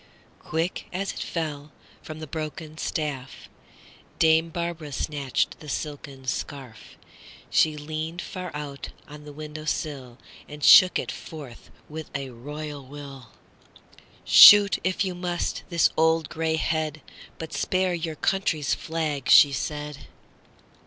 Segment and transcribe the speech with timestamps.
[0.39, 6.97] Quick, as it fell, from the broken staffDame Barbara snatched the silken scarf;
[7.51, 10.17] She leaned far out on the window sill,
[10.49, 17.01] And shook it forth with a royal will."Shoot, if you must, this old gray head,
[17.37, 20.07] But spare your country's flag," she said.